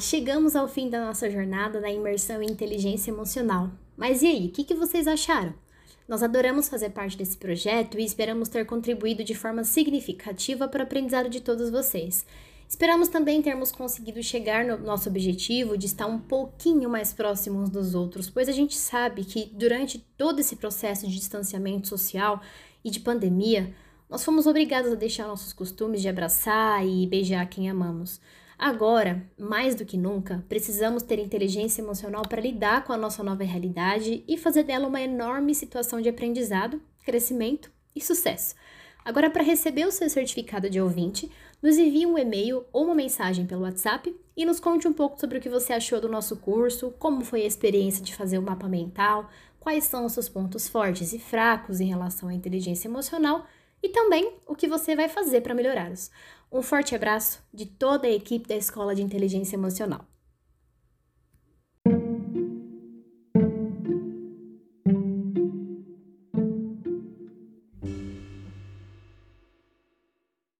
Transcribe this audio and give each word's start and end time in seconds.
Chegamos 0.00 0.54
ao 0.54 0.68
fim 0.68 0.88
da 0.88 1.04
nossa 1.04 1.28
jornada 1.28 1.80
da 1.80 1.90
imersão 1.90 2.40
em 2.42 2.50
inteligência 2.50 3.10
emocional. 3.10 3.70
Mas 3.96 4.22
e 4.22 4.28
aí, 4.28 4.46
o 4.46 4.50
que, 4.50 4.62
que 4.62 4.74
vocês 4.74 5.08
acharam? 5.08 5.52
Nós 6.06 6.22
adoramos 6.22 6.68
fazer 6.68 6.90
parte 6.90 7.16
desse 7.16 7.36
projeto 7.36 7.98
e 7.98 8.04
esperamos 8.04 8.48
ter 8.48 8.64
contribuído 8.64 9.24
de 9.24 9.34
forma 9.34 9.64
significativa 9.64 10.68
para 10.68 10.80
o 10.80 10.82
aprendizado 10.84 11.28
de 11.28 11.40
todos 11.40 11.68
vocês. 11.68 12.24
Esperamos 12.68 13.08
também 13.08 13.42
termos 13.42 13.72
conseguido 13.72 14.22
chegar 14.22 14.64
no 14.64 14.78
nosso 14.78 15.08
objetivo 15.08 15.76
de 15.76 15.86
estar 15.86 16.06
um 16.06 16.18
pouquinho 16.18 16.88
mais 16.88 17.12
próximos 17.12 17.68
dos 17.68 17.94
outros, 17.94 18.30
pois 18.30 18.48
a 18.48 18.52
gente 18.52 18.76
sabe 18.76 19.24
que 19.24 19.50
durante 19.54 19.98
todo 20.16 20.38
esse 20.38 20.54
processo 20.54 21.06
de 21.06 21.14
distanciamento 21.14 21.88
social 21.88 22.40
e 22.84 22.90
de 22.90 23.00
pandemia, 23.00 23.74
nós 24.08 24.24
fomos 24.24 24.46
obrigados 24.46 24.92
a 24.92 24.96
deixar 24.96 25.26
nossos 25.26 25.52
costumes 25.52 26.00
de 26.00 26.08
abraçar 26.08 26.86
e 26.86 27.06
beijar 27.06 27.46
quem 27.48 27.68
amamos. 27.68 28.20
Agora, 28.58 29.24
mais 29.38 29.76
do 29.76 29.84
que 29.84 29.96
nunca, 29.96 30.44
precisamos 30.48 31.04
ter 31.04 31.20
inteligência 31.20 31.80
emocional 31.80 32.22
para 32.22 32.40
lidar 32.40 32.82
com 32.84 32.92
a 32.92 32.96
nossa 32.96 33.22
nova 33.22 33.44
realidade 33.44 34.24
e 34.26 34.36
fazer 34.36 34.64
dela 34.64 34.88
uma 34.88 35.00
enorme 35.00 35.54
situação 35.54 36.00
de 36.00 36.08
aprendizado, 36.08 36.82
crescimento 37.04 37.70
e 37.94 38.00
sucesso. 38.00 38.56
Agora, 39.04 39.30
para 39.30 39.44
receber 39.44 39.86
o 39.86 39.92
seu 39.92 40.10
certificado 40.10 40.68
de 40.68 40.80
ouvinte, 40.80 41.30
nos 41.62 41.78
envie 41.78 42.04
um 42.04 42.18
e-mail 42.18 42.64
ou 42.72 42.86
uma 42.86 42.96
mensagem 42.96 43.46
pelo 43.46 43.62
WhatsApp 43.62 44.12
e 44.36 44.44
nos 44.44 44.58
conte 44.58 44.88
um 44.88 44.92
pouco 44.92 45.20
sobre 45.20 45.38
o 45.38 45.40
que 45.40 45.48
você 45.48 45.72
achou 45.72 46.00
do 46.00 46.08
nosso 46.08 46.36
curso, 46.38 46.92
como 46.98 47.24
foi 47.24 47.42
a 47.42 47.46
experiência 47.46 48.02
de 48.02 48.12
fazer 48.12 48.38
o 48.38 48.42
mapa 48.42 48.68
mental, 48.68 49.30
quais 49.60 49.84
são 49.84 50.04
os 50.04 50.12
seus 50.12 50.28
pontos 50.28 50.68
fortes 50.68 51.12
e 51.12 51.18
fracos 51.20 51.80
em 51.80 51.86
relação 51.86 52.28
à 52.28 52.34
inteligência 52.34 52.88
emocional 52.88 53.46
e 53.82 53.88
também 53.88 54.36
o 54.46 54.54
que 54.54 54.68
você 54.68 54.94
vai 54.94 55.08
fazer 55.08 55.40
para 55.40 55.54
melhorá-los. 55.54 56.10
Um 56.50 56.62
forte 56.62 56.94
abraço 56.94 57.42
de 57.52 57.66
toda 57.66 58.06
a 58.06 58.10
equipe 58.10 58.48
da 58.48 58.56
Escola 58.56 58.94
de 58.94 59.02
Inteligência 59.02 59.56
Emocional. 59.56 60.06